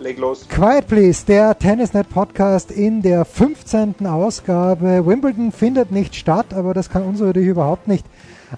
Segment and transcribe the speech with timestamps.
[0.00, 0.46] leg los.
[0.48, 4.06] Quiet Please, der Tennisnet Podcast in der 15.
[4.06, 5.06] Ausgabe.
[5.06, 8.04] Wimbledon findet nicht statt, aber das kann uns natürlich überhaupt nicht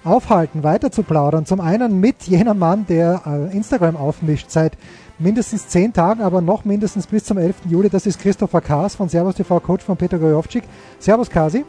[0.03, 1.45] aufhalten, weiter zu plaudern.
[1.45, 4.77] Zum einen mit jenem Mann, der äh, Instagram aufmischt seit
[5.19, 7.55] mindestens zehn Tagen, aber noch mindestens bis zum 11.
[7.69, 7.89] Juli.
[7.89, 10.63] Das ist Christopher Kaas von Servus TV, Coach von Peter Gojovcik.
[10.99, 11.65] Servus Kasi.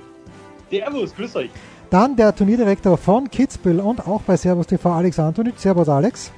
[0.71, 1.51] Servus, grüß euch.
[1.91, 5.59] Dann der Turnierdirektor von Kitzbühel und auch bei Servus TV, Alex Antonic.
[5.59, 6.33] Servus Alex.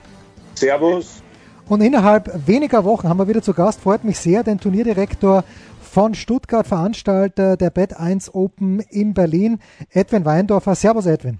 [0.54, 1.23] Servus.
[1.66, 5.44] Und innerhalb weniger Wochen haben wir wieder zu Gast, freut mich sehr, den Turnierdirektor
[5.80, 9.58] von Stuttgart, Veranstalter der Bet 1 Open in Berlin,
[9.90, 10.74] Edwin Weindorfer.
[10.74, 11.38] Servus Edwin.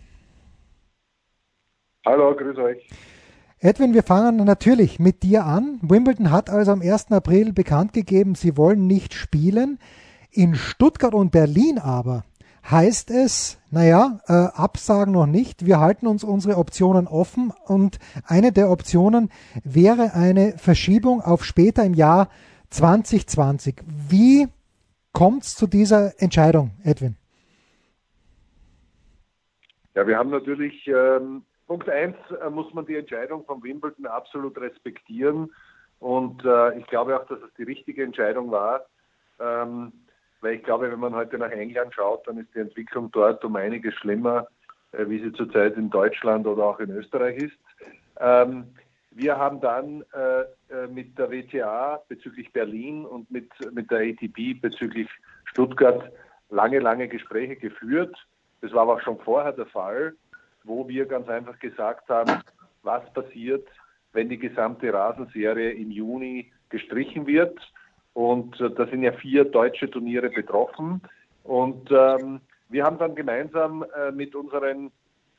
[2.06, 2.88] Hallo, grüß euch.
[3.58, 5.78] Edwin, wir fangen natürlich mit dir an.
[5.82, 7.12] Wimbledon hat also am 1.
[7.12, 9.78] April bekannt gegeben, sie wollen nicht spielen.
[10.30, 12.24] In Stuttgart und Berlin aber
[12.70, 15.66] heißt es, naja, äh, Absagen noch nicht.
[15.66, 19.30] Wir halten uns unsere Optionen offen und eine der Optionen
[19.64, 22.28] wäre eine Verschiebung auf später im Jahr
[22.70, 23.82] 2020.
[24.08, 24.48] Wie
[25.12, 27.16] kommt es zu dieser Entscheidung, Edwin?
[29.94, 34.58] Ja, wir haben natürlich, ähm, Punkt 1 äh, muss man die Entscheidung von Wimbledon absolut
[34.58, 35.52] respektieren
[36.00, 38.86] und äh, ich glaube auch, dass es die richtige Entscheidung war.
[39.38, 39.92] Ähm,
[40.44, 43.56] weil ich glaube, wenn man heute nach England schaut, dann ist die Entwicklung dort um
[43.56, 44.46] einiges schlimmer,
[44.92, 47.56] äh, wie sie zurzeit in Deutschland oder auch in Österreich ist.
[48.20, 48.66] Ähm,
[49.10, 54.60] wir haben dann äh, äh mit der WTA bezüglich Berlin und mit, mit der ATP
[54.60, 55.08] bezüglich
[55.46, 56.12] Stuttgart
[56.50, 58.14] lange, lange Gespräche geführt.
[58.60, 60.14] Das war aber auch schon vorher der Fall,
[60.62, 62.42] wo wir ganz einfach gesagt haben,
[62.82, 63.66] was passiert,
[64.12, 67.58] wenn die gesamte Rasenserie im Juni gestrichen wird
[68.14, 71.02] und äh, da sind ja vier deutsche Turniere betroffen.
[71.42, 74.90] Und ähm, wir haben dann gemeinsam äh, mit unseren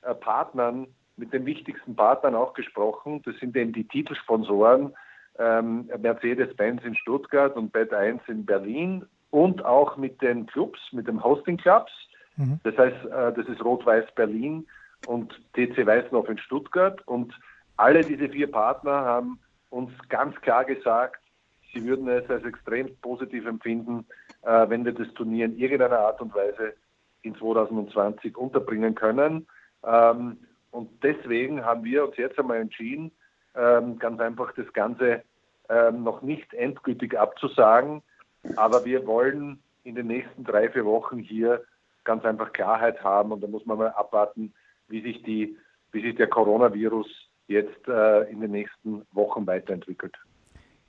[0.03, 0.87] äh, Partnern,
[1.17, 3.21] mit den wichtigsten Partnern auch gesprochen.
[3.25, 4.93] Das sind eben die Titelsponsoren
[5.39, 11.07] ähm, Mercedes-Benz in Stuttgart und Bet 1 in Berlin und auch mit den Clubs, mit
[11.07, 11.91] den Hosting-Clubs.
[12.37, 12.59] Mhm.
[12.63, 14.67] Das heißt, äh, das ist Rot-Weiß Berlin
[15.07, 17.01] und TC Weißenhof in Stuttgart.
[17.07, 17.33] Und
[17.77, 21.21] alle diese vier Partner haben uns ganz klar gesagt,
[21.75, 24.05] Sie würden es als extrem positiv empfinden,
[24.43, 26.73] äh, wenn wir das Turnier in irgendeiner Art und Weise
[27.21, 29.45] in 2020 unterbringen können.
[29.83, 30.37] Ähm,
[30.71, 33.11] und deswegen haben wir uns jetzt einmal entschieden,
[33.55, 35.23] ähm, ganz einfach das Ganze
[35.67, 38.01] ähm, noch nicht endgültig abzusagen.
[38.55, 41.63] Aber wir wollen in den nächsten drei, vier Wochen hier
[42.05, 43.33] ganz einfach Klarheit haben.
[43.33, 44.53] Und da muss man mal abwarten,
[44.87, 45.57] wie sich, die,
[45.91, 47.07] wie sich der Coronavirus
[47.47, 50.15] jetzt äh, in den nächsten Wochen weiterentwickelt.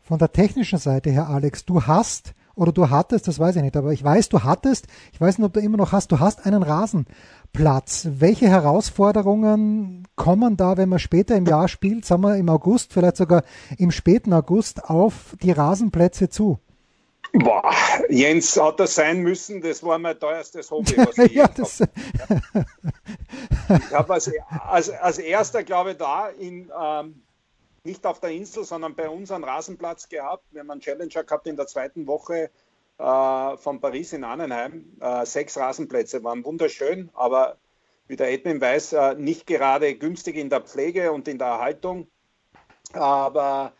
[0.06, 3.76] Von der technischen Seite her, Alex, du hast oder du hattest, das weiß ich nicht,
[3.76, 6.46] aber ich weiß, du hattest, ich weiß nicht, ob du immer noch hast, du hast
[6.46, 8.06] einen Rasenplatz.
[8.12, 13.16] Welche Herausforderungen kommen da, wenn man später im Jahr spielt, sagen wir im August, vielleicht
[13.16, 13.42] sogar
[13.78, 16.60] im späten August, auf die Rasenplätze zu?
[17.32, 17.74] Boah,
[18.08, 22.64] Jens hat das sein müssen, das war mein teuerstes Hobby, was ich ja, das habe.
[23.68, 24.30] Ich habe als,
[24.68, 27.25] als, als erster, glaube ich, da in ähm,
[27.86, 30.44] nicht auf der Insel, sondern bei uns einen Rasenplatz gehabt.
[30.50, 32.50] Wir haben einen Challenger gehabt in der zweiten Woche
[32.98, 34.96] äh, von Paris in Annenheim.
[35.00, 37.56] Äh, sechs Rasenplätze waren wunderschön, aber
[38.08, 42.08] wie der Edwin weiß, äh, nicht gerade günstig in der Pflege und in der Erhaltung.
[42.92, 43.72] Aber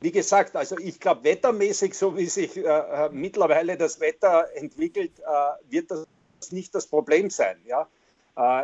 [0.00, 5.12] wie gesagt, also ich glaube, wettermäßig, so wie sich äh, äh, mittlerweile das Wetter entwickelt,
[5.20, 6.06] äh, wird das
[6.50, 7.62] nicht das Problem sein.
[7.64, 7.88] Ja?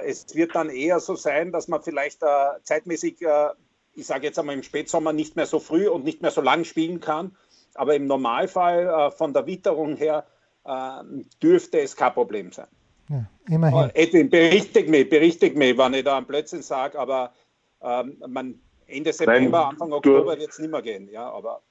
[0.02, 2.22] es wird dann eher so sein, dass man vielleicht
[2.62, 3.18] zeitmäßig
[3.98, 6.64] ich sage jetzt einmal im Spätsommer nicht mehr so früh und nicht mehr so lang
[6.64, 7.36] spielen kann.
[7.74, 10.24] Aber im Normalfall äh, von der Witterung her
[10.64, 11.02] äh,
[11.42, 12.68] dürfte es kein Problem sein.
[13.08, 13.90] Ja, immerhin.
[13.94, 17.32] Edwin, berichtigt mich, berichtigt mich, wenn ich da einen Blödsinn sage, aber
[17.82, 21.08] ähm, man, Ende September, Nein, Anfang Oktober wird es nicht mehr gehen.
[21.10, 21.62] Ja, aber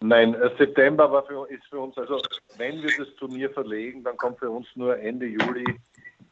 [0.00, 2.20] Nein, äh, September war für, ist für uns, also
[2.58, 5.64] wenn wir das Turnier verlegen, dann kommt für uns nur Ende Juli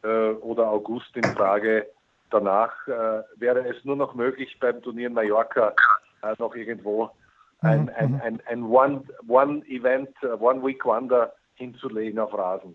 [0.02, 1.88] äh, oder August in Frage
[2.32, 5.74] danach äh, wäre es nur noch möglich, beim Turnier in Mallorca
[6.22, 7.10] äh, noch irgendwo
[7.60, 12.74] ein, ein, ein, ein One-Event, One One-Week-Wonder hinzulegen auf Rasen.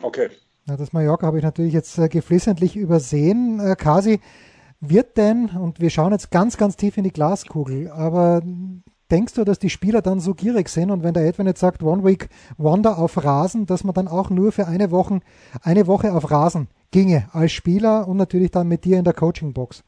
[0.00, 0.30] Okay.
[0.66, 3.60] Ja, das Mallorca habe ich natürlich jetzt äh, geflissentlich übersehen.
[3.60, 4.20] Äh, Kasi,
[4.80, 8.42] wird denn, und wir schauen jetzt ganz, ganz tief in die Glaskugel, aber
[9.10, 11.82] denkst du, dass die Spieler dann so gierig sind und wenn der Edwin jetzt sagt,
[11.82, 15.20] One Week Wonder auf Rasen, dass man dann auch nur für eine Woche,
[15.62, 19.84] eine Woche auf Rasen ginge als Spieler und natürlich dann mit dir in der Coaching-Box?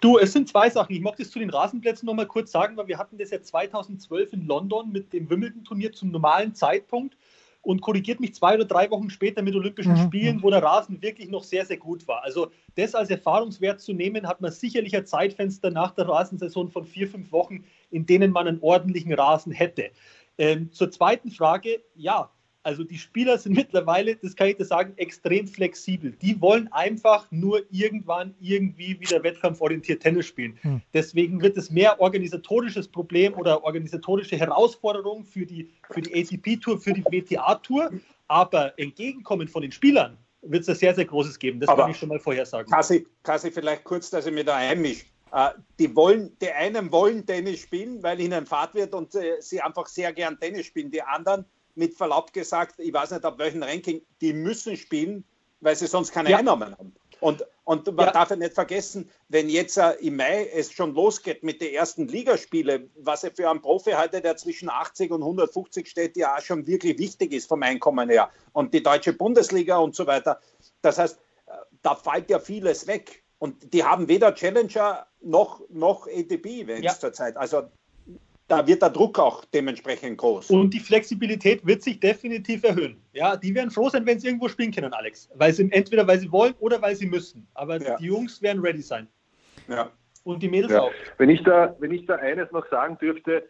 [0.00, 0.94] Du, es sind zwei Sachen.
[0.94, 4.32] Ich möchte es zu den Rasenplätzen nochmal kurz sagen, weil wir hatten das ja 2012
[4.32, 7.16] in London mit dem Wimbledon-Turnier zum normalen Zeitpunkt
[7.62, 9.98] und korrigiert mich zwei oder drei Wochen später mit Olympischen mhm.
[9.98, 12.24] Spielen, wo der Rasen wirklich noch sehr, sehr gut war.
[12.24, 16.84] Also das als Erfahrungswert zu nehmen, hat man sicherlich ein Zeitfenster nach der Rasensaison von
[16.84, 19.90] vier, fünf Wochen, in denen man einen ordentlichen Rasen hätte.
[20.38, 22.30] Ähm, zur zweiten Frage, ja,
[22.64, 26.12] also die Spieler sind mittlerweile, das kann ich dir sagen, extrem flexibel.
[26.22, 30.58] Die wollen einfach nur irgendwann irgendwie wieder wettkampforientiert Tennis spielen.
[30.62, 30.82] Hm.
[30.94, 36.92] Deswegen wird es mehr organisatorisches Problem oder organisatorische Herausforderung für die, für die ATP-Tour, für
[36.92, 37.90] die WTA-Tour.
[38.28, 41.60] Aber entgegenkommen von den Spielern wird es ein sehr, sehr großes geben.
[41.60, 42.70] Das Aber kann ich schon mal vorhersagen.
[42.70, 45.04] Kasi, Kasi vielleicht kurz, dass ich mir da einmische.
[45.32, 49.60] Äh, die, wollen, die einen wollen Tennis spielen, weil ihnen Fahrt wird und äh, sie
[49.62, 50.90] einfach sehr gern Tennis spielen.
[50.90, 55.24] Die anderen mit Verlaub gesagt, ich weiß nicht, ab welchem Ranking, die müssen spielen,
[55.60, 56.38] weil sie sonst keine ja.
[56.38, 56.94] Einnahmen haben.
[57.20, 58.12] Und, und man ja.
[58.12, 62.08] darf ja nicht vergessen, wenn jetzt uh, im Mai es schon losgeht mit den ersten
[62.08, 66.40] Ligaspielen, was ja für einen Profi heute, der zwischen 80 und 150 steht, ja auch
[66.40, 68.28] schon wirklich wichtig ist vom Einkommen her.
[68.52, 70.40] Und die deutsche Bundesliga und so weiter.
[70.82, 71.52] Das heißt, äh,
[71.82, 73.21] da fällt ja vieles weg.
[73.42, 76.92] Und die haben weder Challenger noch, noch ATP-Events ja.
[76.92, 77.36] zurzeit.
[77.36, 77.64] Also
[78.46, 80.48] da wird der Druck auch dementsprechend groß.
[80.52, 83.02] Und die Flexibilität wird sich definitiv erhöhen.
[83.12, 85.28] Ja, die werden froh sein, wenn sie irgendwo spielen können, Alex.
[85.34, 87.48] Weil sie entweder weil sie wollen oder weil sie müssen.
[87.54, 87.96] Aber ja.
[87.96, 89.08] die Jungs werden ready sein.
[89.66, 89.90] Ja.
[90.22, 90.82] Und die Mädels ja.
[90.82, 90.92] auch.
[91.18, 93.48] Wenn ich da, wenn ich da eines noch sagen dürfte,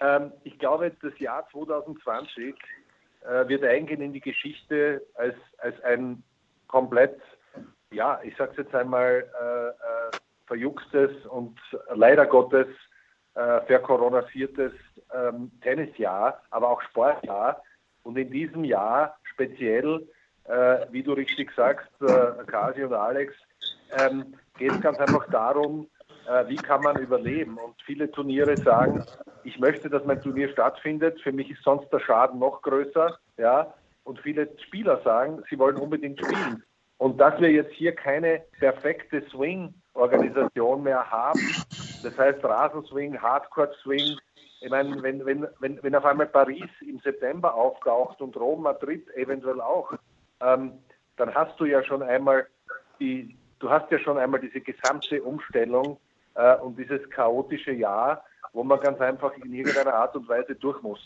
[0.00, 2.56] ähm, ich glaube, das Jahr 2020
[3.20, 6.24] äh, wird eingehen in die Geschichte als, als ein
[6.66, 7.16] komplett,
[7.92, 9.72] ja, ich sage es jetzt einmal, äh, äh,
[10.46, 11.58] verjuckstes und
[11.94, 12.66] leider Gottes
[13.34, 14.72] äh, verkoronasiertes
[15.14, 17.62] ähm, Tennisjahr, aber auch Sportjahr.
[18.02, 20.08] Und in diesem Jahr speziell,
[20.44, 23.34] äh, wie du richtig sagst, äh, Kasi und Alex,
[23.98, 25.88] ähm, geht es ganz einfach darum,
[26.28, 27.58] äh, wie kann man überleben.
[27.58, 29.04] Und viele Turniere sagen,
[29.44, 31.20] ich möchte, dass mein Turnier stattfindet.
[31.20, 33.18] Für mich ist sonst der Schaden noch größer.
[33.36, 33.72] Ja?
[34.04, 36.62] Und viele Spieler sagen, sie wollen unbedingt spielen.
[37.00, 41.40] Und dass wir jetzt hier keine perfekte Swing-Organisation mehr haben,
[42.02, 44.18] das heißt Rasenswing, Hardcore-Swing,
[44.60, 49.08] ich meine, wenn, wenn, wenn, wenn auf einmal Paris im September auftaucht und Rom, Madrid
[49.16, 49.90] eventuell auch,
[50.42, 50.72] ähm,
[51.16, 52.46] dann hast du ja schon einmal
[53.00, 55.98] die, du hast ja schon einmal diese gesamte Umstellung
[56.34, 60.82] äh, und dieses chaotische Jahr, wo man ganz einfach in irgendeiner Art und Weise durch
[60.82, 61.02] muss.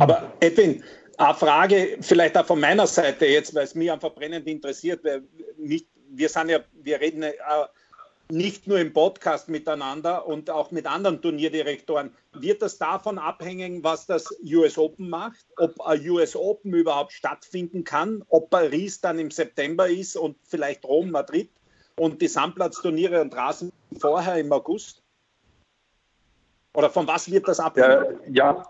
[0.00, 0.82] Aber Edwin,
[1.18, 5.22] eine Frage vielleicht auch von meiner Seite jetzt, weil es mich einfach brennend interessiert, weil
[5.56, 7.24] nicht, wir sind ja, wir reden
[8.30, 12.14] nicht nur im Podcast miteinander und auch mit anderen Turnierdirektoren.
[12.34, 15.46] Wird das davon abhängen, was das US Open macht?
[15.56, 18.22] Ob ein US Open überhaupt stattfinden kann?
[18.28, 21.50] Ob Paris dann im September ist und vielleicht Rom, Madrid
[21.96, 25.02] und die Sandplatzturniere und Rasen vorher im August?
[26.74, 28.20] Oder von was wird das abhängen?
[28.30, 28.66] Ja, ja.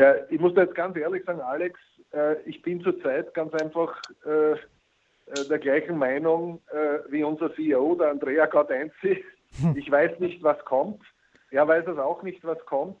[0.00, 1.78] Ja, ich muss da jetzt ganz ehrlich sagen, Alex,
[2.14, 4.56] äh, ich bin zurzeit ganz einfach äh, äh
[5.50, 9.22] der gleichen Meinung äh, wie unser CEO, der Andrea Gaudenzi.
[9.60, 9.76] Hm.
[9.76, 11.02] Ich weiß nicht, was kommt.
[11.50, 12.98] Er weiß es auch nicht, was kommt.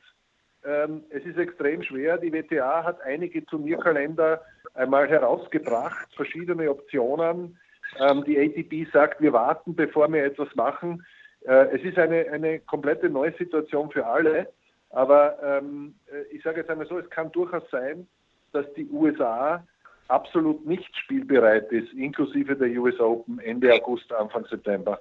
[0.62, 2.18] Ähm, es ist extrem schwer.
[2.18, 4.42] Die WTA hat einige Turnierkalender
[4.74, 7.58] einmal herausgebracht, verschiedene Optionen.
[7.98, 11.06] Ähm, die ATP sagt, wir warten, bevor wir etwas machen.
[11.46, 14.52] Äh, es ist eine, eine komplette neue Situation für alle.
[14.90, 18.06] Aber ähm, äh, ich sage jetzt einmal so, es kann durchaus sein,
[18.52, 19.64] dass die USA
[20.08, 25.00] absolut nicht spielbereit ist, inklusive der US Open Ende August, Anfang September.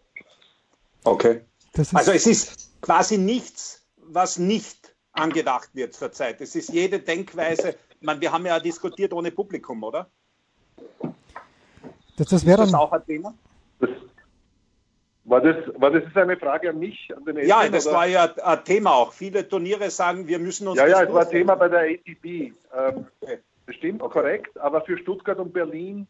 [1.04, 1.42] Okay.
[1.94, 6.40] also es ist quasi nichts, was nicht angedacht wird zurzeit.
[6.42, 10.08] Es ist jede Denkweise, man, wir haben ja diskutiert ohne Publikum, oder?
[12.18, 13.34] Das, das wäre das auch ein Thema?
[13.80, 13.90] Das,
[15.30, 17.10] war das, war das eine Frage an mich?
[17.16, 17.96] An den Eltern, ja, das oder?
[17.96, 19.14] war ja ein Thema auch.
[19.14, 20.80] Viele Turniere sagen, wir müssen uns.
[20.80, 22.26] Ja, ja, es war Thema bei der ATP.
[22.26, 22.54] Ähm,
[23.22, 23.40] okay.
[23.66, 24.14] Bestimmt okay.
[24.14, 26.08] korrekt, aber für Stuttgart und Berlin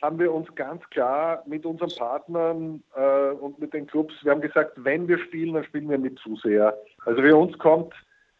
[0.00, 4.40] haben wir uns ganz klar mit unseren Partnern äh, und mit den Clubs, wir haben
[4.40, 6.76] gesagt, wenn wir spielen, dann spielen wir mit Zuseher.
[7.04, 7.94] Also für uns kommt,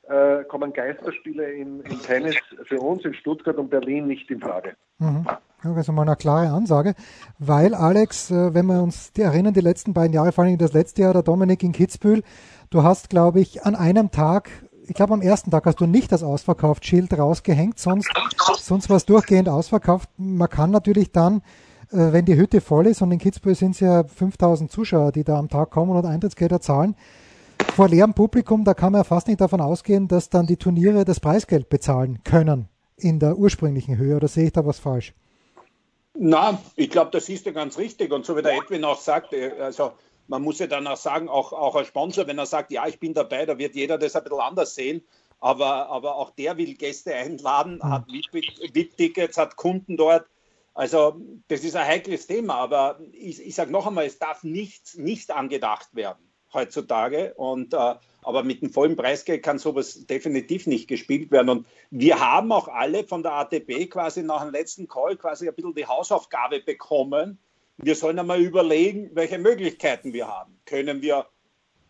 [0.08, 4.74] äh, kommen Geisterspiele im, im Tennis für uns in Stuttgart und Berlin nicht in Frage.
[4.98, 5.26] Mhm.
[5.64, 6.94] Also mal eine klare Ansage,
[7.38, 10.74] weil Alex, äh, wenn wir uns die erinnern, die letzten beiden Jahre, vor allem das
[10.74, 12.22] letzte Jahr, der Dominik in Kitzbühel,
[12.68, 14.50] du hast, glaube ich, an einem Tag,
[14.86, 18.10] ich glaube am ersten Tag hast du nicht das Ausverkauft-Schild rausgehängt, sonst,
[18.60, 20.10] sonst war es durchgehend ausverkauft.
[20.18, 21.38] Man kann natürlich dann,
[21.90, 25.24] äh, wenn die Hütte voll ist und in Kitzbühel sind es ja 5000 Zuschauer, die
[25.24, 26.94] da am Tag kommen und Eintrittsgelder zahlen,
[27.74, 31.06] vor leerem Publikum, da kann man ja fast nicht davon ausgehen, dass dann die Turniere
[31.06, 34.14] das Preisgeld bezahlen können in der ursprünglichen Höhe.
[34.14, 35.14] Oder sehe ich da was falsch?
[36.16, 38.12] Na, ich glaube, das ist ja ganz richtig.
[38.12, 39.92] Und so wie der Edwin auch sagt, also
[40.28, 42.98] man muss ja dann auch sagen, auch, auch als Sponsor, wenn er sagt, ja, ich
[43.00, 45.02] bin dabei, da wird jeder das ein bisschen anders sehen.
[45.40, 47.90] Aber, aber auch der will Gäste einladen, mhm.
[47.90, 50.26] hat VIP-Tickets, hat Kunden dort.
[50.72, 54.96] Also das ist ein heikles Thema, aber ich, ich sage noch einmal, es darf nichts
[54.96, 57.34] nicht angedacht werden heutzutage.
[57.34, 61.48] Und, äh, aber mit dem vollen Preisgeld kann sowas definitiv nicht gespielt werden.
[61.50, 65.54] Und wir haben auch alle von der ATP quasi nach dem letzten Call quasi ein
[65.54, 67.38] bisschen die Hausaufgabe bekommen.
[67.76, 70.58] Wir sollen einmal überlegen, welche Möglichkeiten wir haben.
[70.64, 71.26] Können wir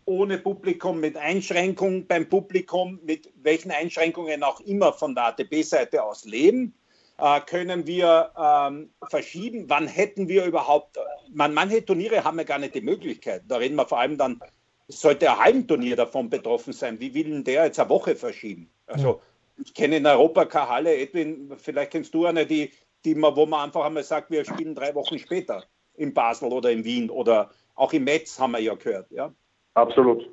[0.06, 6.24] ohne Publikum, mit Einschränkungen beim Publikum, mit welchen Einschränkungen auch immer von der ATP-Seite aus
[6.24, 6.74] leben?
[7.18, 9.64] Äh, können wir ähm, verschieben?
[9.68, 10.98] Wann hätten wir überhaupt,
[11.34, 13.42] man, manche Turniere haben ja gar nicht die Möglichkeit.
[13.48, 14.40] Da reden wir vor allem dann,
[14.88, 17.00] sollte ein Heimturnier davon betroffen sein.
[17.00, 18.70] Wie will denn der jetzt eine Woche verschieben?
[18.86, 19.20] Also,
[19.56, 22.72] ich kenne in Europa keine Halle, Edwin, vielleicht kennst du eine, die,
[23.04, 25.64] die man, wo man einfach einmal sagt, wir spielen drei Wochen später
[25.94, 29.10] in Basel oder in Wien oder auch im Metz haben wir ja gehört.
[29.10, 29.32] Ja?
[29.74, 30.28] Absolut.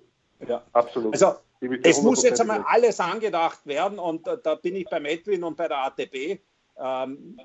[0.47, 0.63] Ja.
[0.73, 1.13] Absolut.
[1.13, 1.35] Also,
[1.83, 5.55] es muss jetzt einmal alles angedacht werden und da, da bin ich beim Edwin und
[5.55, 6.39] bei der ATP
[6.77, 7.39] ähm,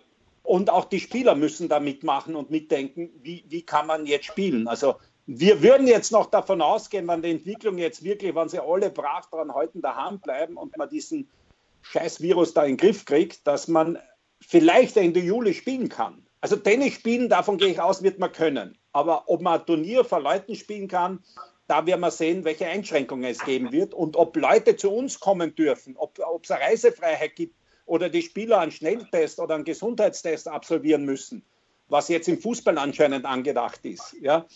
[0.46, 4.68] und auch die Spieler müssen da mitmachen und mitdenken, wie, wie kann man jetzt spielen.
[4.68, 4.94] Also
[5.26, 9.28] wir würden jetzt noch davon ausgehen, wenn die Entwicklung jetzt wirklich, wenn sie alle brav
[9.30, 11.28] daran halten, daheim bleiben und man diesen
[11.82, 13.98] scheiß Virus da in den Griff kriegt, dass man
[14.40, 16.24] vielleicht Ende Juli spielen kann.
[16.40, 18.78] Also Tennis spielen, davon gehe ich aus, wird man können.
[18.92, 21.24] Aber ob man ein Turnier vor Leuten spielen kann,
[21.66, 25.56] da werden wir sehen, welche Einschränkungen es geben wird und ob Leute zu uns kommen
[25.56, 27.56] dürfen, ob es eine Reisefreiheit gibt
[27.86, 31.42] oder die Spieler einen Schnelltest oder einen Gesundheitstest absolvieren müssen,
[31.88, 34.14] was jetzt im Fußball anscheinend angedacht ist.
[34.20, 34.46] Ja,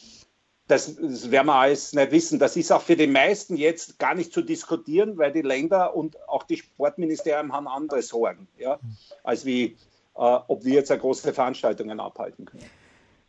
[0.66, 2.38] das, das werden wir alles nicht wissen.
[2.38, 6.16] Das ist auch für die meisten jetzt gar nicht zu diskutieren, weil die Länder und
[6.28, 8.78] auch die Sportministerien haben andere Sorgen, ja,
[9.24, 9.76] als wie, äh,
[10.16, 12.64] ob wir jetzt große Veranstaltungen abhalten können.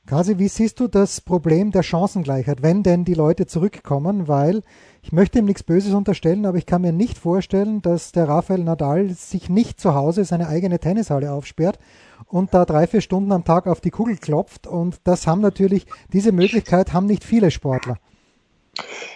[0.08, 4.27] Kasi, wie siehst du das Problem der Chancengleichheit, wenn denn die Leute zurückkommen?
[4.27, 4.62] Weil
[5.03, 8.63] ich möchte ihm nichts Böses unterstellen, aber ich kann mir nicht vorstellen, dass der Rafael
[8.63, 11.79] Nadal sich nicht zu Hause seine eigene Tennishalle aufsperrt
[12.27, 14.67] und da drei, vier Stunden am Tag auf die Kugel klopft.
[14.67, 17.98] Und das haben natürlich, diese Möglichkeit haben nicht viele Sportler.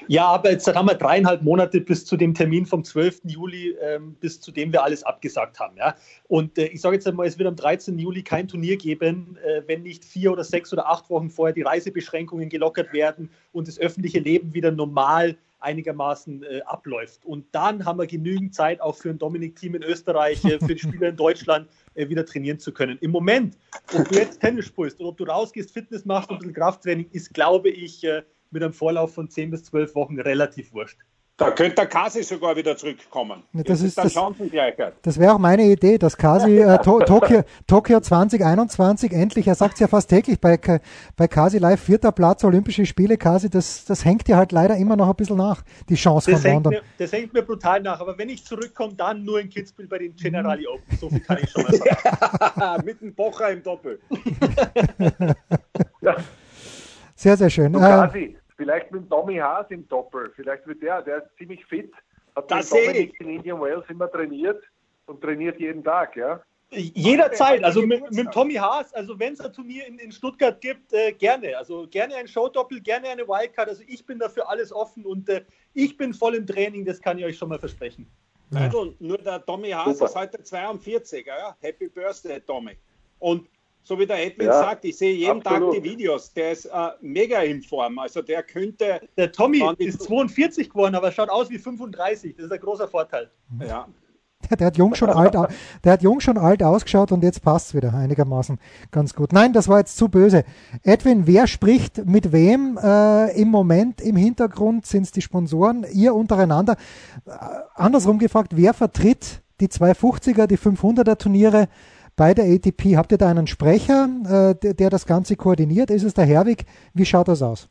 [0.07, 3.21] Ja, aber jetzt haben wir dreieinhalb Monate bis zu dem Termin vom 12.
[3.23, 5.77] Juli, ähm, bis zu dem wir alles abgesagt haben.
[5.77, 5.95] Ja?
[6.27, 7.97] Und äh, ich sage jetzt einmal, es wird am 13.
[7.97, 11.61] Juli kein Turnier geben, äh, wenn nicht vier oder sechs oder acht Wochen vorher die
[11.61, 17.25] Reisebeschränkungen gelockert werden und das öffentliche Leben wieder normal einigermaßen äh, abläuft.
[17.25, 20.79] Und dann haben wir genügend Zeit auch für ein Dominik-Team in Österreich, äh, für die
[20.79, 22.97] Spieler in Deutschland äh, wieder trainieren zu können.
[23.01, 23.57] Im Moment,
[23.97, 27.07] ob du jetzt Tennis spielst oder ob du rausgehst, Fitness machst und ein bisschen Krafttraining,
[27.11, 28.21] ist, glaube ich, äh,
[28.55, 30.97] mit einem Vorlauf von 10 bis 12 Wochen relativ wurscht.
[31.37, 33.43] Da könnte der Kasi sogar wieder zurückkommen.
[33.51, 34.13] Ja, das, ist, das,
[35.01, 39.73] das wäre auch meine Idee, dass Kasi äh, to, Tokio, Tokio 2021 endlich, er sagt
[39.73, 40.57] es ja fast täglich bei,
[41.17, 44.95] bei Kasi Live, vierter Platz, Olympische Spiele, Kasi, das, das hängt dir halt leider immer
[44.95, 46.73] noch ein bisschen nach, die Chance das von London.
[46.75, 49.97] Mir, das hängt mir brutal nach, aber wenn ich zurückkomme, dann nur in Kitzbühel bei
[49.97, 50.97] den Generali Open.
[50.97, 51.73] So viel kann ich schon mal
[52.55, 52.85] sagen.
[52.85, 53.99] Mit dem Bocher im Doppel.
[55.99, 56.15] ja.
[57.17, 57.71] Sehr, sehr schön.
[57.71, 60.31] Du, Kasi, Vielleicht mit Tommy Haas im Doppel.
[60.35, 61.91] Vielleicht wird der, der ist ziemlich fit.
[62.35, 64.63] Hat das mit Dominik in Indian Wales immer trainiert
[65.05, 66.41] und trainiert jeden Tag, ja.
[66.71, 70.91] Jederzeit, also mit, mit Tommy Haas, also wenn es ein Turnier in, in Stuttgart gibt,
[70.93, 71.57] äh, gerne.
[71.57, 73.69] Also gerne ein Showdoppel, gerne eine Wildcard.
[73.69, 77.17] Also ich bin dafür alles offen und äh, ich bin voll im Training, das kann
[77.19, 78.07] ich euch schon mal versprechen.
[78.51, 78.61] Ja.
[78.61, 80.05] Also, nur der Tommy Haas Super.
[80.05, 81.55] ist heute 42, ja?
[81.61, 82.77] Happy Birthday, Tommy.
[83.19, 83.47] Und
[83.85, 85.73] so wie der Edwin ja, sagt, ich sehe jeden absolut.
[85.75, 86.33] Tag die Videos.
[86.33, 87.99] Der ist äh, mega in Form.
[87.99, 88.99] Also der könnte.
[89.15, 92.35] Der Tommy ist 42 geworden, aber schaut aus wie 35.
[92.35, 93.29] Das ist ein großer Vorteil.
[93.59, 93.87] Ja.
[94.49, 95.35] Der, der, hat jung schon alt,
[95.83, 98.59] der hat jung schon alt ausgeschaut und jetzt passt es wieder einigermaßen
[98.91, 99.33] ganz gut.
[99.33, 100.43] Nein, das war jetzt zu böse.
[100.83, 104.85] Edwin, wer spricht mit wem äh, im Moment im Hintergrund?
[104.85, 105.85] Sind es die Sponsoren?
[105.91, 106.75] Ihr untereinander?
[107.25, 107.31] Äh,
[107.75, 111.67] andersrum gefragt, wer vertritt die 250er, die 500er Turniere?
[112.15, 112.97] Bei der ATP.
[112.97, 115.89] Habt ihr da einen Sprecher, äh, der, der, das Ganze koordiniert?
[115.89, 116.65] Ist es der Herwig?
[116.93, 117.69] Wie schaut das aus?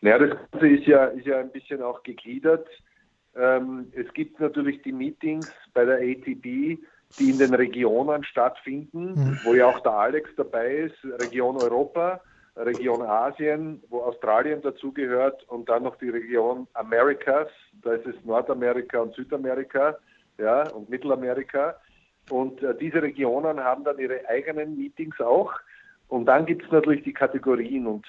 [0.00, 2.66] Naja, das Ganze ist ja, ist ja ein bisschen auch gegliedert.
[3.36, 6.78] Ähm, es gibt natürlich die Meetings bei der ATP,
[7.18, 9.38] die in den Regionen stattfinden, mhm.
[9.44, 12.20] wo ja auch der Alex dabei ist, Region Europa,
[12.56, 17.48] Region Asien, wo Australien dazugehört und dann noch die Region Americas,
[17.82, 19.96] da ist es Nordamerika und Südamerika
[20.38, 21.76] ja, und Mittelamerika.
[22.30, 25.52] Und äh, diese Regionen haben dann ihre eigenen Meetings auch.
[26.08, 28.06] Und dann gibt es natürlich die Kategorien und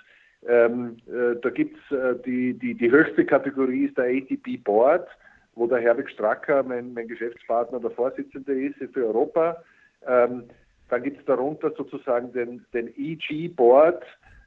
[0.48, 5.08] ähm, äh, da gibt es äh, die, die, die höchste Kategorie ist der ATP Board,
[5.56, 9.64] wo der Herbig Stracker, mein, mein Geschäftspartner, der Vorsitzende ist für Europa.
[10.06, 10.44] Ähm,
[10.90, 14.04] dann gibt es darunter sozusagen den, den EG Board,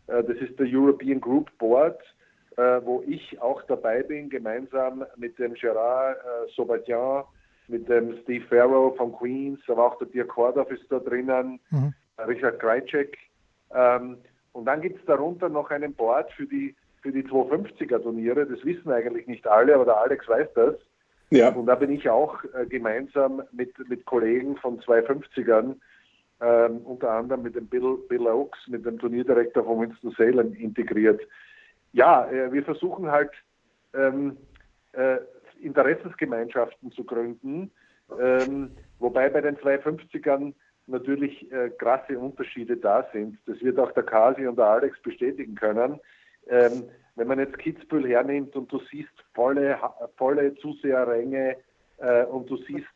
[0.08, 2.00] äh, das ist der European Group Board,
[2.56, 7.24] äh, wo ich auch dabei bin, gemeinsam mit dem Gerard äh, Sobatian,
[7.68, 11.94] mit dem Steve Farrow von Queens, aber auch der Dirk Kordoff ist da drinnen, mhm.
[12.26, 13.16] Richard Krajcek.
[13.74, 14.18] Ähm,
[14.52, 18.46] und dann gibt es darunter noch einen Board für die, für die 250er Turniere.
[18.46, 20.74] Das wissen eigentlich nicht alle, aber der Alex weiß das.
[21.30, 21.50] Ja.
[21.50, 25.74] Und da bin ich auch äh, gemeinsam mit, mit Kollegen von 250ern,
[26.40, 31.20] ähm, unter anderem mit dem Bill, Bill Oaks, mit dem Turnierdirektor von Winston-Salem integriert.
[31.92, 33.32] Ja, äh, wir versuchen halt
[33.94, 34.36] ähm,
[34.92, 35.16] äh,
[35.60, 37.70] Interessensgemeinschaften zu gründen,
[38.20, 40.54] ähm, wobei bei den 250ern
[40.86, 43.38] natürlich äh, krasse Unterschiede da sind.
[43.46, 46.00] Das wird auch der Kasi und der Alex bestätigen können.
[46.48, 46.84] Ähm,
[47.16, 49.78] wenn man jetzt Kitzbühel hernimmt und du siehst volle,
[50.16, 51.56] volle Zuseherränge
[51.98, 52.86] äh, und du siehst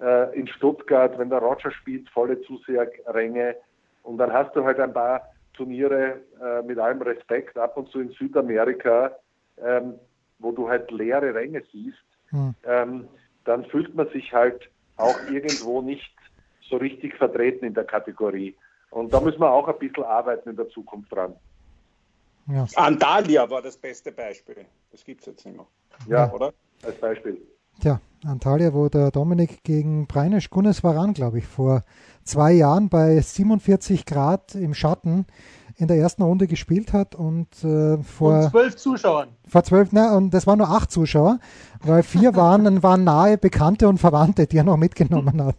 [0.00, 3.56] äh, in Stuttgart, wenn der Roger spielt, volle Zuseherränge
[4.02, 5.22] und dann hast du halt ein paar
[5.54, 9.16] Turniere äh, mit allem Respekt ab und zu in Südamerika,
[9.62, 9.94] ähm,
[10.40, 11.98] wo du halt leere Ränge siehst,
[12.30, 12.54] hm.
[12.64, 13.08] ähm,
[13.44, 16.14] dann fühlt man sich halt auch irgendwo nicht
[16.68, 18.56] so richtig vertreten in der Kategorie.
[18.90, 21.34] Und da müssen wir auch ein bisschen arbeiten in der Zukunft dran.
[22.48, 22.66] Ja.
[22.76, 24.66] Antalya war das beste Beispiel.
[24.90, 25.66] Das gibt es jetzt nicht mehr.
[26.08, 26.52] Ja, oder?
[26.82, 27.40] Als Beispiel.
[27.82, 31.84] Ja, Antalya, wo der Dominik gegen Breinisch Gunnes Varan, glaube ich, vor
[32.24, 35.26] zwei Jahren bei 47 Grad im Schatten
[35.80, 39.28] in der ersten Runde gespielt hat und äh, vor und zwölf Zuschauern.
[39.48, 41.38] Vor zwölf, ne, und das waren nur acht Zuschauer,
[41.82, 45.56] weil vier waren, waren nahe Bekannte und Verwandte, die er noch mitgenommen hat.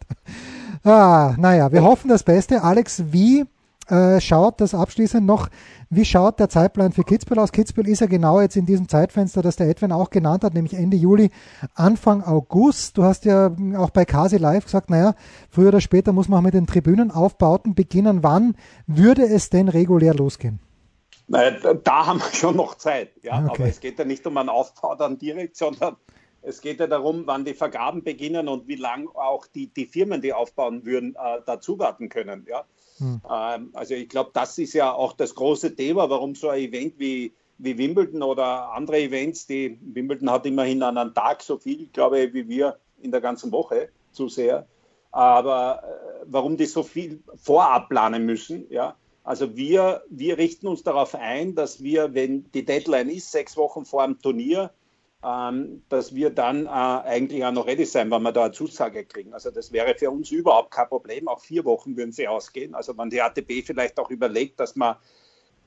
[0.84, 2.64] Ah, naja, wir hoffen das Beste.
[2.64, 3.46] Alex, wie
[3.92, 5.50] äh, schaut das abschließend noch,
[5.90, 7.52] wie schaut der Zeitplan für Kitzbühel aus?
[7.52, 10.74] Kitzbühel ist ja genau jetzt in diesem Zeitfenster, das der Edwin auch genannt hat, nämlich
[10.74, 11.30] Ende Juli,
[11.76, 12.98] Anfang August.
[12.98, 15.14] Du hast ja auch bei Kasi Live gesagt, naja,
[15.50, 18.24] früher oder später muss man auch mit den Tribünenaufbauten beginnen.
[18.24, 18.56] Wann
[18.88, 20.60] würde es denn regulär losgehen?
[21.28, 23.12] Naja, da haben wir schon noch Zeit.
[23.24, 23.46] Ja?
[23.46, 23.54] Okay.
[23.56, 25.98] Aber es geht ja nicht um einen Aufbau dann direkt, sondern
[26.42, 30.22] es geht ja darum, wann die Vergaben beginnen und wie lange auch die, die Firmen,
[30.22, 32.46] die aufbauen würden, äh, dazu warten können.
[32.50, 32.64] Ja?
[33.02, 33.20] Hm.
[33.30, 37.00] Ähm, also ich glaube, das ist ja auch das große Thema, warum so ein Event
[37.00, 41.88] wie, wie Wimbledon oder andere Events, die Wimbledon hat immerhin an einem Tag so viel,
[41.88, 44.68] glaube ich, wie wir in der ganzen Woche zu sehr.
[45.12, 48.96] Aber äh, warum die so viel vorab planen müssen, ja.
[49.24, 53.86] Also wir, wir richten uns darauf ein, dass wir, wenn die Deadline ist, sechs Wochen
[53.86, 54.72] vor dem Turnier,
[55.24, 59.06] ähm, dass wir dann äh, eigentlich auch noch ready sein, wenn wir da eine Zusage
[59.06, 59.34] kriegen.
[59.34, 61.28] Also das wäre für uns überhaupt kein Problem.
[61.28, 62.74] Auch vier Wochen würden sie ausgehen.
[62.74, 64.96] Also wenn die ATP vielleicht auch überlegt, dass man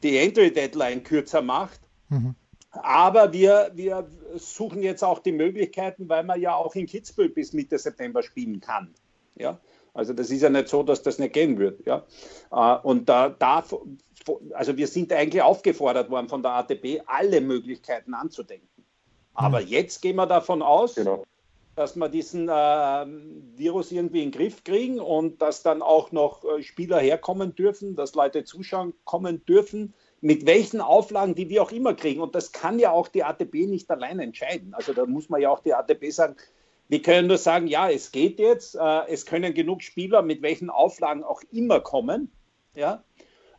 [0.02, 1.80] die Entry-Deadline kürzer macht.
[2.08, 2.34] Mhm.
[2.70, 7.52] Aber wir, wir suchen jetzt auch die Möglichkeiten, weil man ja auch in Kitzbühel bis
[7.52, 8.92] Mitte September spielen kann.
[9.36, 9.60] Ja?
[9.92, 11.86] Also das ist ja nicht so, dass das nicht gehen wird.
[11.86, 12.04] Ja?
[12.50, 13.64] Äh, und da, da,
[14.52, 18.73] also wir sind eigentlich aufgefordert worden von der ATP, alle Möglichkeiten anzudenken.
[19.34, 19.66] Aber mhm.
[19.66, 21.24] jetzt gehen wir davon aus, genau.
[21.76, 23.06] dass wir diesen äh,
[23.56, 27.96] Virus irgendwie in den Griff kriegen und dass dann auch noch äh, Spieler herkommen dürfen,
[27.96, 32.22] dass Leute zuschauen kommen dürfen, mit welchen Auflagen, die wir auch immer kriegen.
[32.22, 34.72] Und das kann ja auch die ATP nicht allein entscheiden.
[34.72, 36.36] Also da muss man ja auch die ATP sagen,
[36.88, 40.70] wir können nur sagen, ja, es geht jetzt, äh, es können genug Spieler mit welchen
[40.70, 42.30] Auflagen auch immer kommen.
[42.74, 43.04] Ja?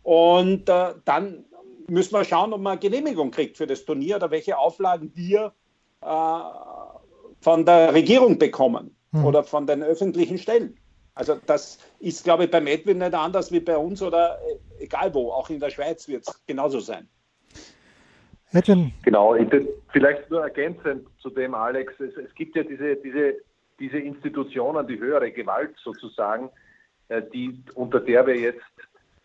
[0.04, 1.46] Und äh, dann
[1.88, 5.54] müssen wir schauen, ob man eine Genehmigung kriegt für das Turnier oder welche Auflagen wir
[6.06, 9.26] von der Regierung bekommen hm.
[9.26, 10.78] oder von den öffentlichen Stellen.
[11.16, 14.38] Also das ist, glaube ich, beim Edwin nicht anders wie bei uns oder
[14.80, 17.08] äh, egal wo, auch in der Schweiz wird es genauso sein.
[18.52, 18.94] Edwin.
[19.04, 19.36] Genau,
[19.92, 23.36] vielleicht nur ergänzend zu dem, Alex, es, es gibt ja diese, diese,
[23.80, 26.50] diese Institutionen, die höhere Gewalt sozusagen,
[27.08, 28.62] äh, die, unter der wir jetzt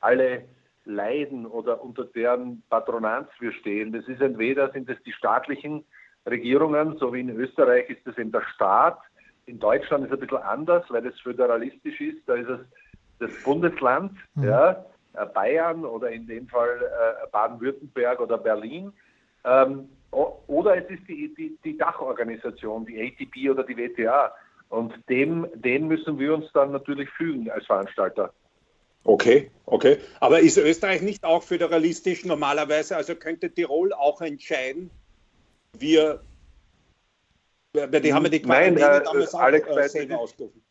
[0.01, 0.45] alle
[0.85, 3.93] leiden oder unter deren Patronanz wir stehen.
[3.93, 5.85] Das ist entweder sind es die staatlichen
[6.29, 8.99] Regierungen, so wie in Österreich ist es in der Staat.
[9.47, 12.19] In Deutschland ist es ein bisschen anders, weil es föderalistisch ist.
[12.27, 12.61] Da ist es
[13.19, 14.45] das Bundesland, mhm.
[14.45, 18.93] ja, äh, Bayern oder in dem Fall äh, Baden-Württemberg oder Berlin.
[19.45, 24.33] Ähm, oder es ist die, die, die, Dachorganisation, die ATP oder die WTA.
[24.69, 28.33] Und dem, den müssen wir uns dann natürlich fügen als Veranstalter.
[29.05, 29.99] Okay, okay.
[30.21, 32.97] Aber ist Österreich nicht auch föderalistisch normalerweise?
[32.97, 34.91] Also könnte Tirol auch entscheiden,
[35.79, 36.21] wir,
[37.75, 40.63] die haben ja die Quarantäne Nein, äh, damals Alex auch äh, selber ausgerufen.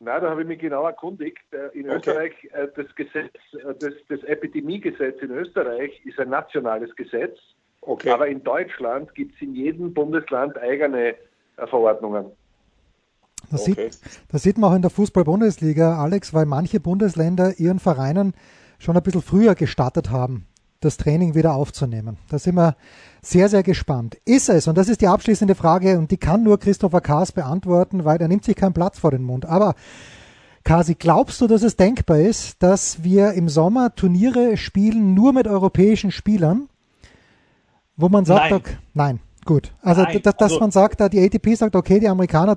[0.00, 1.38] Nein, da habe ich mich genau erkundigt.
[1.52, 1.96] Äh, in okay.
[1.96, 3.32] Österreich, äh, das Gesetz,
[3.78, 7.38] das, das Epidemiegesetz in Österreich ist ein nationales Gesetz.
[7.82, 8.10] Okay.
[8.10, 11.16] Aber in Deutschland gibt es in jedem Bundesland eigene
[11.56, 12.26] Verordnungen.
[13.50, 13.90] Das, okay.
[13.90, 18.34] sieht, das sieht man auch in der Fußball-Bundesliga, Alex, weil manche Bundesländer ihren Vereinen
[18.78, 20.46] schon ein bisschen früher gestartet haben,
[20.84, 22.18] das Training wieder aufzunehmen.
[22.28, 22.76] Da sind wir
[23.22, 24.16] sehr, sehr gespannt.
[24.24, 28.04] Ist es, und das ist die abschließende Frage, und die kann nur Christopher Kaas beantworten,
[28.04, 29.46] weil er nimmt sich keinen Platz vor den Mund.
[29.46, 29.74] Aber
[30.64, 35.48] Kasi, glaubst du, dass es denkbar ist, dass wir im Sommer Turniere spielen nur mit
[35.48, 36.68] europäischen Spielern,
[37.96, 38.62] wo man sagt, nein.
[38.94, 39.20] Nein.
[39.44, 42.56] Gut, also Nein, dass, also, man sagt, die ATP sagt, okay, die Amerikaner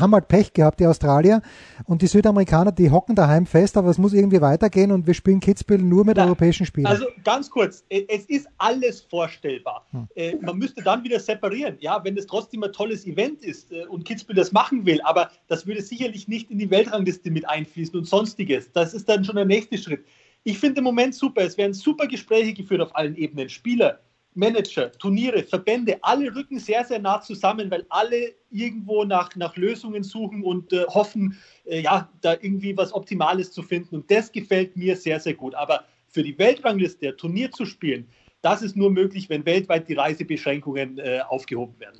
[0.00, 1.42] haben halt Pech gehabt, die Australier
[1.84, 5.38] und die Südamerikaner, die hocken daheim fest, aber es muss irgendwie weitergehen und wir spielen
[5.38, 6.90] Kitzbühel nur mit na, europäischen Spielern.
[6.90, 9.86] Also ganz kurz, es ist alles vorstellbar.
[9.92, 10.08] Hm.
[10.16, 13.86] Äh, man müsste dann wieder separieren, ja, wenn es trotzdem ein tolles Event ist äh,
[13.86, 17.96] und Kitzbühel das machen will, aber das würde sicherlich nicht in die Weltrangliste mit einfließen
[17.96, 18.72] und sonstiges.
[18.72, 20.04] Das ist dann schon der nächste Schritt.
[20.42, 23.48] Ich finde im Moment super, es werden super Gespräche geführt auf allen Ebenen.
[23.48, 24.00] Spieler,
[24.34, 30.02] Manager, Turniere, Verbände, alle rücken sehr, sehr nah zusammen, weil alle irgendwo nach, nach Lösungen
[30.02, 33.94] suchen und äh, hoffen, äh, ja, da irgendwie was Optimales zu finden.
[33.96, 35.54] Und das gefällt mir sehr, sehr gut.
[35.54, 38.08] Aber für die Weltrangliste, Turnier zu spielen,
[38.42, 41.98] das ist nur möglich, wenn weltweit die Reisebeschränkungen äh, aufgehoben werden.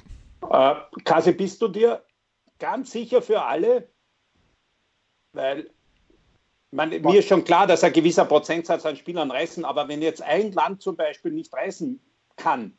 [0.50, 2.02] Äh, Kasi, bist du dir
[2.58, 3.88] ganz sicher für alle?
[5.32, 5.70] Weil
[6.72, 10.22] man, mir ist schon klar, dass ein gewisser Prozentsatz an Spielern reisen, aber wenn jetzt
[10.22, 12.00] ein Land zum Beispiel nicht reisen
[12.36, 12.76] kann,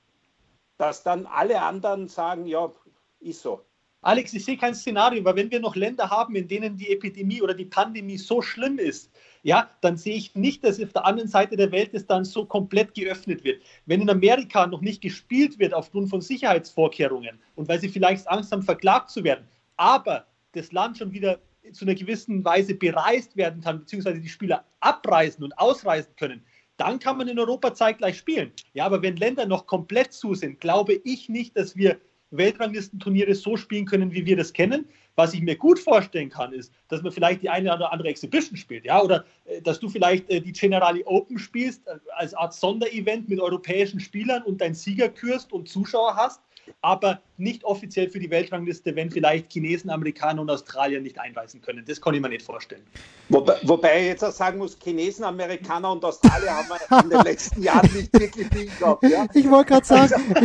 [0.77, 2.71] dass dann alle anderen sagen, ja,
[3.19, 3.65] ist so.
[4.05, 7.41] Alex, ich sehe kein Szenario, weil wenn wir noch Länder haben, in denen die Epidemie
[7.41, 11.27] oder die Pandemie so schlimm ist, ja, dann sehe ich nicht, dass auf der anderen
[11.27, 13.63] Seite der Welt es dann so komplett geöffnet wird.
[13.87, 18.51] Wenn in Amerika noch nicht gespielt wird aufgrund von Sicherheitsvorkehrungen und weil sie vielleicht Angst
[18.51, 21.39] haben, verklagt zu werden, aber das Land schon wieder
[21.71, 26.45] zu einer gewissen Weise bereist werden kann, beziehungsweise die Spieler abreisen und ausreisen können,
[26.77, 28.51] dann kann man in Europa zeitgleich spielen.
[28.73, 31.99] Ja, aber wenn Länder noch komplett zu sind, glaube ich nicht, dass wir
[32.31, 34.87] Weltranglistenturniere so spielen können, wie wir das kennen.
[35.15, 38.57] Was ich mir gut vorstellen kann, ist, dass man vielleicht die eine oder andere Exhibition
[38.57, 42.53] spielt, ja, oder äh, dass du vielleicht äh, die Generali Open spielst äh, als Art
[42.53, 46.41] Sonderevent mit europäischen Spielern und deinen Sieger kürst und Zuschauer hast
[46.81, 51.83] aber nicht offiziell für die Weltrangliste, wenn vielleicht Chinesen, Amerikaner und Australier nicht einweisen können.
[51.85, 52.83] Das kann ich mir nicht vorstellen.
[53.29, 57.21] Wobei, wobei ich jetzt auch sagen muss, Chinesen, Amerikaner und Australier haben wir in den
[57.21, 59.03] letzten Jahren nicht wirklich viel gehabt.
[59.03, 59.25] Ja?
[59.33, 60.35] Ich wollte gerade sagen,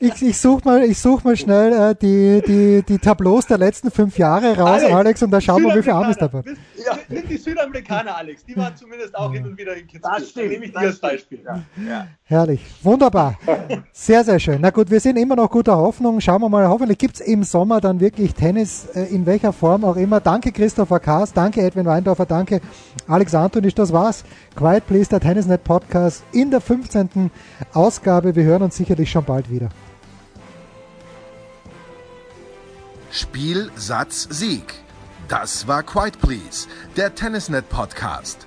[0.00, 3.90] ich, ich, ich suche mal, such mal schnell äh, die, die, die Tableaus der letzten
[3.90, 6.42] fünf Jahre raus, Alex, Alex und da schauen wir, wie viele Amis dabei
[6.84, 6.98] ja.
[7.08, 8.44] Nimm die Südamerikaner, Alex.
[8.44, 10.14] Die waren zumindest auch hin und wieder in Kitzbühel.
[10.18, 10.50] Das stimmt.
[10.50, 11.40] Nehme ich dir als Beispiel.
[11.44, 11.62] Ja.
[11.88, 12.08] Ja.
[12.24, 12.60] Herrlich.
[12.82, 13.38] Wunderbar.
[13.92, 14.60] Sehr, sehr schön.
[14.60, 16.13] Na gut, wir sind immer noch guter Hoffnung.
[16.20, 16.68] Schauen wir mal.
[16.68, 20.20] Hoffentlich gibt es im Sommer dann wirklich Tennis, äh, in welcher Form auch immer.
[20.20, 21.32] Danke Christopher Kaas.
[21.32, 22.26] Danke Edwin Weindorfer.
[22.26, 22.60] Danke
[23.06, 23.74] Alex Antonisch.
[23.74, 24.24] Das war's.
[24.56, 27.30] Quiet Please, der Tennisnet Podcast in der 15.
[27.72, 28.34] Ausgabe.
[28.34, 29.68] Wir hören uns sicherlich schon bald wieder.
[33.10, 34.74] Spiel, Satz, Sieg.
[35.28, 38.46] Das war Quiet Please, der Tennisnet Podcast.